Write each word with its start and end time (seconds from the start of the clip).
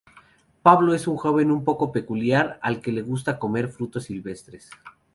Pablo 0.63 0.95
es 0.95 1.07
un 1.07 1.15
joven 1.15 1.51
un 1.51 1.63
poco 1.63 1.91
peculiar 1.91 2.57
al 2.63 2.81
que 2.81 2.91
le 2.91 3.03
gusta 3.03 3.37
comer 3.37 3.67
frutos 3.69 4.05
silvestres. 4.05 4.71